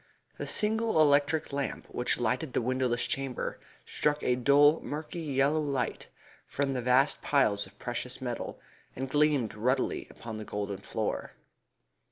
The 0.39 0.47
single 0.47 0.99
electric 0.99 1.53
lamp 1.53 1.85
which 1.85 2.19
lighted 2.19 2.53
the 2.53 2.61
windowless 2.63 3.05
chamber 3.05 3.59
struck 3.85 4.23
a 4.23 4.35
dull, 4.35 4.81
murky, 4.81 5.21
yellow 5.21 5.61
light 5.61 6.07
from 6.47 6.73
the 6.73 6.81
vast 6.81 7.21
piles 7.21 7.67
of 7.67 7.77
precious 7.77 8.19
metal, 8.19 8.59
and 8.95 9.07
gleamed 9.07 9.53
ruddily 9.53 10.07
upon 10.09 10.37
the 10.39 10.43
golden 10.43 10.77
floor. 10.79 11.33